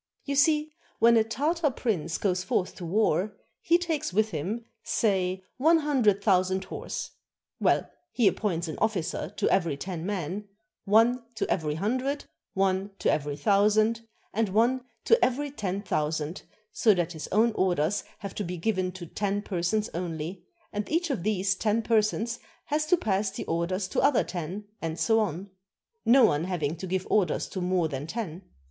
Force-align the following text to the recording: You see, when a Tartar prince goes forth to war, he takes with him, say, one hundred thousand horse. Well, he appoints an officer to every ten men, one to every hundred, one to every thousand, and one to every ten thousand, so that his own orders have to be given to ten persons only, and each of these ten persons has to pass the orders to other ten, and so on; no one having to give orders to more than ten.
You 0.25 0.33
see, 0.33 0.71
when 0.97 1.15
a 1.15 1.23
Tartar 1.23 1.69
prince 1.69 2.17
goes 2.17 2.43
forth 2.43 2.73
to 2.77 2.85
war, 2.87 3.33
he 3.61 3.77
takes 3.77 4.11
with 4.11 4.31
him, 4.31 4.65
say, 4.81 5.43
one 5.57 5.77
hundred 5.77 6.23
thousand 6.23 6.63
horse. 6.63 7.11
Well, 7.59 7.87
he 8.11 8.27
appoints 8.27 8.67
an 8.67 8.79
officer 8.79 9.29
to 9.37 9.47
every 9.51 9.77
ten 9.77 10.03
men, 10.03 10.47
one 10.85 11.21
to 11.35 11.47
every 11.51 11.75
hundred, 11.75 12.25
one 12.55 12.89
to 12.97 13.11
every 13.11 13.37
thousand, 13.37 14.01
and 14.33 14.49
one 14.49 14.81
to 15.05 15.23
every 15.23 15.51
ten 15.51 15.83
thousand, 15.83 16.41
so 16.73 16.95
that 16.95 17.13
his 17.13 17.27
own 17.27 17.51
orders 17.51 18.03
have 18.17 18.33
to 18.33 18.43
be 18.43 18.57
given 18.57 18.91
to 18.93 19.05
ten 19.05 19.43
persons 19.43 19.87
only, 19.93 20.43
and 20.73 20.89
each 20.89 21.11
of 21.11 21.21
these 21.21 21.53
ten 21.53 21.83
persons 21.83 22.39
has 22.65 22.87
to 22.87 22.97
pass 22.97 23.29
the 23.29 23.45
orders 23.45 23.87
to 23.89 23.99
other 24.01 24.23
ten, 24.23 24.65
and 24.81 24.97
so 24.99 25.19
on; 25.19 25.51
no 26.03 26.25
one 26.25 26.45
having 26.45 26.75
to 26.77 26.87
give 26.87 27.05
orders 27.11 27.47
to 27.49 27.61
more 27.61 27.87
than 27.87 28.07
ten. 28.07 28.41